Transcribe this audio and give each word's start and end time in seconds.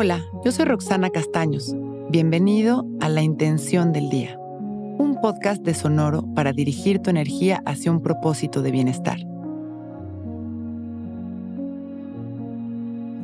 Hola, 0.00 0.24
yo 0.44 0.52
soy 0.52 0.64
Roxana 0.64 1.10
Castaños. 1.10 1.74
Bienvenido 2.08 2.86
a 3.00 3.08
La 3.08 3.20
Intención 3.20 3.92
del 3.92 4.10
Día, 4.10 4.38
un 4.38 5.18
podcast 5.20 5.64
de 5.64 5.74
Sonoro 5.74 6.22
para 6.36 6.52
dirigir 6.52 7.00
tu 7.00 7.10
energía 7.10 7.64
hacia 7.66 7.90
un 7.90 8.00
propósito 8.00 8.62
de 8.62 8.70
bienestar. 8.70 9.18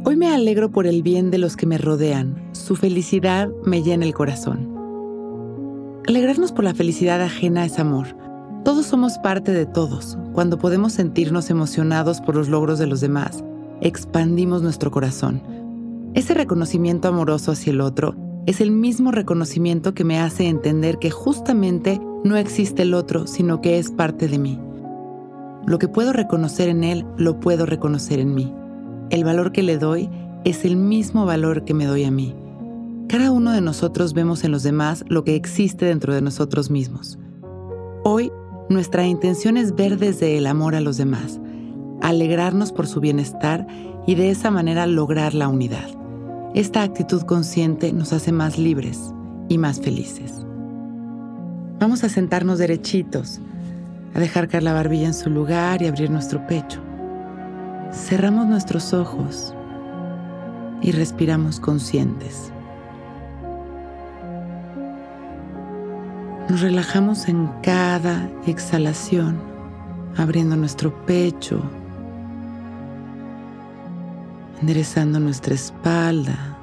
Hoy 0.04 0.16
me 0.16 0.26
alegro 0.26 0.72
por 0.72 0.88
el 0.88 1.04
bien 1.04 1.30
de 1.30 1.38
los 1.38 1.56
que 1.56 1.66
me 1.66 1.78
rodean. 1.78 2.34
Su 2.50 2.74
felicidad 2.74 3.48
me 3.64 3.84
llena 3.84 4.04
el 4.04 4.12
corazón. 4.12 4.68
Alegrarnos 6.08 6.50
por 6.50 6.64
la 6.64 6.74
felicidad 6.74 7.22
ajena 7.22 7.64
es 7.64 7.78
amor. 7.78 8.16
Todos 8.64 8.84
somos 8.86 9.18
parte 9.18 9.52
de 9.52 9.66
todos. 9.66 10.18
Cuando 10.32 10.58
podemos 10.58 10.92
sentirnos 10.92 11.50
emocionados 11.50 12.20
por 12.20 12.34
los 12.34 12.48
logros 12.48 12.80
de 12.80 12.88
los 12.88 13.00
demás, 13.00 13.44
expandimos 13.80 14.60
nuestro 14.60 14.90
corazón. 14.90 15.63
Ese 16.14 16.32
reconocimiento 16.32 17.08
amoroso 17.08 17.50
hacia 17.50 17.72
el 17.72 17.80
otro 17.80 18.14
es 18.46 18.60
el 18.60 18.70
mismo 18.70 19.10
reconocimiento 19.10 19.94
que 19.94 20.04
me 20.04 20.20
hace 20.20 20.46
entender 20.46 20.98
que 20.98 21.10
justamente 21.10 22.00
no 22.22 22.36
existe 22.36 22.82
el 22.82 22.94
otro, 22.94 23.26
sino 23.26 23.60
que 23.60 23.78
es 23.78 23.90
parte 23.90 24.28
de 24.28 24.38
mí. 24.38 24.60
Lo 25.66 25.78
que 25.80 25.88
puedo 25.88 26.12
reconocer 26.12 26.68
en 26.68 26.84
él, 26.84 27.04
lo 27.16 27.40
puedo 27.40 27.66
reconocer 27.66 28.20
en 28.20 28.32
mí. 28.32 28.54
El 29.10 29.24
valor 29.24 29.50
que 29.50 29.64
le 29.64 29.76
doy 29.76 30.08
es 30.44 30.64
el 30.64 30.76
mismo 30.76 31.26
valor 31.26 31.64
que 31.64 31.74
me 31.74 31.86
doy 31.86 32.04
a 32.04 32.12
mí. 32.12 32.32
Cada 33.08 33.32
uno 33.32 33.50
de 33.50 33.60
nosotros 33.60 34.14
vemos 34.14 34.44
en 34.44 34.52
los 34.52 34.62
demás 34.62 35.04
lo 35.08 35.24
que 35.24 35.34
existe 35.34 35.86
dentro 35.86 36.14
de 36.14 36.22
nosotros 36.22 36.70
mismos. 36.70 37.18
Hoy, 38.04 38.30
nuestra 38.68 39.04
intención 39.04 39.56
es 39.56 39.74
ver 39.74 39.98
desde 39.98 40.38
el 40.38 40.46
amor 40.46 40.76
a 40.76 40.80
los 40.80 40.96
demás, 40.96 41.40
alegrarnos 42.02 42.70
por 42.70 42.86
su 42.86 43.00
bienestar 43.00 43.66
y 44.06 44.14
de 44.14 44.30
esa 44.30 44.52
manera 44.52 44.86
lograr 44.86 45.34
la 45.34 45.48
unidad. 45.48 46.03
Esta 46.54 46.84
actitud 46.84 47.22
consciente 47.22 47.92
nos 47.92 48.12
hace 48.12 48.30
más 48.30 48.58
libres 48.58 49.12
y 49.48 49.58
más 49.58 49.80
felices. 49.80 50.46
Vamos 51.80 52.04
a 52.04 52.08
sentarnos 52.08 52.60
derechitos, 52.60 53.40
a 54.14 54.20
dejar 54.20 54.46
caer 54.46 54.62
la 54.62 54.72
barbilla 54.72 55.08
en 55.08 55.14
su 55.14 55.30
lugar 55.30 55.82
y 55.82 55.88
abrir 55.88 56.12
nuestro 56.12 56.46
pecho. 56.46 56.80
Cerramos 57.90 58.46
nuestros 58.46 58.94
ojos 58.94 59.52
y 60.80 60.92
respiramos 60.92 61.58
conscientes. 61.58 62.52
Nos 66.48 66.60
relajamos 66.60 67.28
en 67.28 67.50
cada 67.64 68.30
exhalación, 68.46 69.40
abriendo 70.16 70.54
nuestro 70.54 71.04
pecho, 71.04 71.60
enderezando 74.64 75.20
nuestra 75.20 75.54
espalda, 75.54 76.56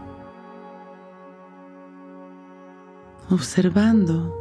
observando 3.29 4.35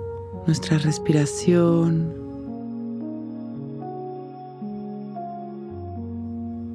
nuestra 0.47 0.79
respiración, 0.79 2.11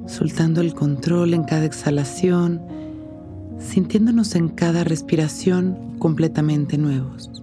soltando 0.06 0.60
el 0.60 0.74
control 0.74 1.34
en 1.34 1.42
cada 1.42 1.64
exhalación, 1.64 2.62
sintiéndonos 3.58 4.36
en 4.36 4.48
cada 4.48 4.84
respiración 4.84 5.96
completamente 5.98 6.78
nuevos. 6.78 7.42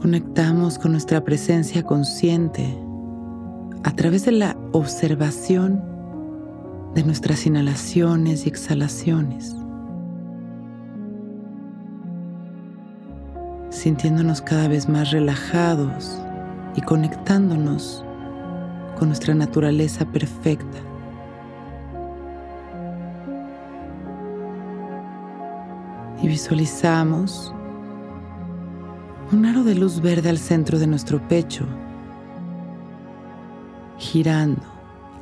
Conectamos 0.00 0.78
con 0.78 0.92
nuestra 0.92 1.22
presencia 1.22 1.82
consciente 1.82 2.74
a 3.84 3.90
través 3.96 4.24
de 4.24 4.32
la 4.32 4.56
observación 4.72 5.82
de 6.94 7.02
nuestras 7.02 7.46
inhalaciones 7.46 8.46
y 8.46 8.48
exhalaciones, 8.48 9.56
sintiéndonos 13.70 14.40
cada 14.40 14.68
vez 14.68 14.88
más 14.88 15.10
relajados 15.10 16.20
y 16.76 16.82
conectándonos 16.82 18.04
con 18.98 19.08
nuestra 19.08 19.34
naturaleza 19.34 20.04
perfecta. 20.04 20.78
Y 26.22 26.28
visualizamos 26.28 27.52
un 29.32 29.46
aro 29.46 29.64
de 29.64 29.74
luz 29.74 30.00
verde 30.00 30.28
al 30.28 30.38
centro 30.38 30.78
de 30.78 30.86
nuestro 30.86 31.26
pecho, 31.26 31.66
girando, 34.02 34.62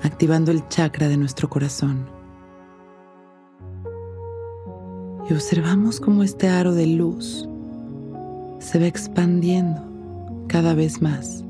activando 0.02 0.50
el 0.50 0.66
chakra 0.68 1.08
de 1.08 1.18
nuestro 1.18 1.50
corazón. 1.50 2.06
Y 5.28 5.34
observamos 5.34 6.00
cómo 6.00 6.22
este 6.22 6.48
aro 6.48 6.72
de 6.74 6.86
luz 6.86 7.46
se 8.58 8.78
va 8.78 8.86
expandiendo 8.86 9.82
cada 10.48 10.74
vez 10.74 11.02
más. 11.02 11.44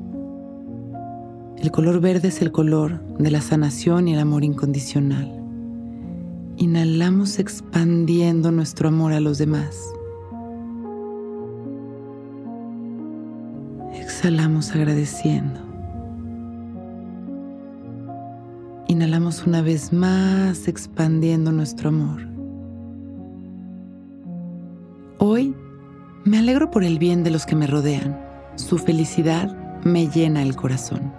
El 1.57 1.71
color 1.71 2.01
verde 2.01 2.27
es 2.27 2.41
el 2.41 2.51
color 2.51 3.01
de 3.17 3.31
la 3.31 3.41
sanación 3.41 4.07
y 4.07 4.13
el 4.13 4.19
amor 4.19 4.43
incondicional. 4.43 5.31
Inhalamos 6.57 7.39
expandiendo 7.39 8.51
nuestro 8.51 8.89
amor 8.89 9.13
a 9.13 9.19
los 9.21 9.37
demás. 9.37 9.77
Exhalamos 13.93 14.71
agradeciendo. 14.71 15.70
Inhalamos 19.11 19.45
una 19.45 19.61
vez 19.61 19.91
más 19.91 20.69
expandiendo 20.69 21.51
nuestro 21.51 21.89
amor. 21.89 22.21
Hoy 25.17 25.53
me 26.23 26.37
alegro 26.37 26.71
por 26.71 26.85
el 26.85 26.97
bien 26.97 27.21
de 27.25 27.29
los 27.29 27.45
que 27.45 27.57
me 27.57 27.67
rodean. 27.67 28.17
Su 28.55 28.77
felicidad 28.77 29.53
me 29.83 30.07
llena 30.07 30.41
el 30.41 30.55
corazón. 30.55 31.11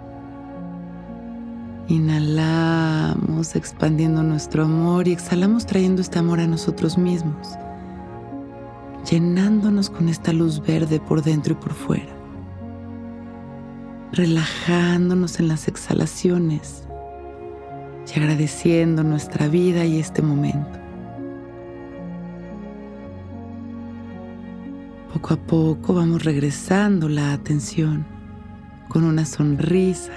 Inhalamos 1.87 3.55
expandiendo 3.55 4.23
nuestro 4.23 4.63
amor 4.63 5.07
y 5.07 5.11
exhalamos 5.11 5.67
trayendo 5.67 6.01
este 6.01 6.17
amor 6.17 6.39
a 6.39 6.47
nosotros 6.47 6.97
mismos, 6.97 7.47
llenándonos 9.07 9.91
con 9.91 10.09
esta 10.09 10.33
luz 10.33 10.59
verde 10.59 10.99
por 10.99 11.21
dentro 11.21 11.53
y 11.53 11.57
por 11.57 11.73
fuera 11.73 12.11
relajándonos 14.13 15.39
en 15.39 15.47
las 15.47 15.67
exhalaciones 15.67 16.87
agradeciendo 18.15 19.03
nuestra 19.03 19.47
vida 19.47 19.85
y 19.85 19.99
este 19.99 20.21
momento. 20.21 20.79
Poco 25.13 25.33
a 25.33 25.37
poco 25.37 25.93
vamos 25.93 26.23
regresando 26.23 27.07
la 27.07 27.33
atención 27.33 28.05
con 28.89 29.03
una 29.03 29.25
sonrisa. 29.25 30.13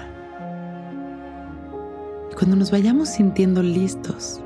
Cuando 2.35 2.55
nos 2.55 2.71
vayamos 2.71 3.09
sintiendo 3.09 3.63
listos, 3.63 4.41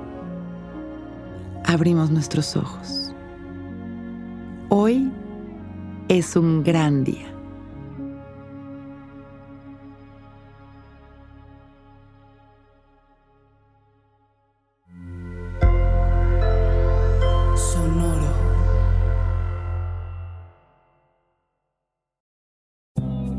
abrimos 1.66 2.12
nuestros 2.12 2.56
ojos. 2.56 3.14
Hoy 4.70 5.12
es 6.08 6.36
un 6.36 6.64
gran 6.64 7.04
día. 7.04 7.31